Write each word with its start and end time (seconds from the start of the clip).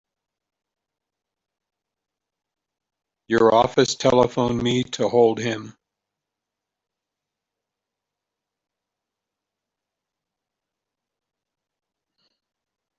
Your 3.27 3.53
office 3.53 3.93
telephoned 3.93 4.59
me 4.63 4.81
to 4.95 5.07
hold 5.07 5.37
him. 5.37 5.77